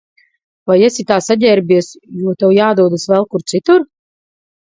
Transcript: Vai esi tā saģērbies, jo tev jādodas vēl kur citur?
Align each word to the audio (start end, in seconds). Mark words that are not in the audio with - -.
Vai 0.69 0.77
esi 0.85 1.03
tā 1.11 1.17
saģērbies, 1.25 1.89
jo 2.23 2.35
tev 2.43 2.55
jādodas 2.55 3.07
vēl 3.13 3.27
kur 3.35 3.47
citur? 3.53 3.85